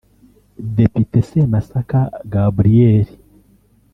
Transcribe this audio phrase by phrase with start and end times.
[0.77, 1.99] Depite Semasaka
[2.33, 3.05] Gabriel